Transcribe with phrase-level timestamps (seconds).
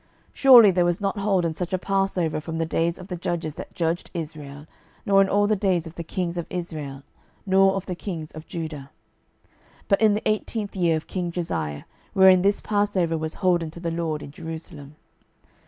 [0.31, 3.53] 12:023:022 Surely there was not holden such a passover from the days of the judges
[3.53, 4.65] that judged Israel,
[5.05, 7.03] nor in all the days of the kings of Israel,
[7.45, 8.89] nor of the kings of Judah;
[9.81, 11.83] 12:023:023 But in the eighteenth year of king Josiah,
[12.13, 14.95] wherein this passover was holden to the LORD in Jerusalem.